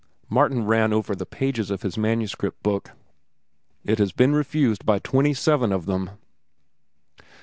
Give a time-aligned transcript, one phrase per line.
[0.31, 2.93] Martin ran over the pages of his manuscript book.
[3.85, 6.09] "It has been refused by twenty seven of them."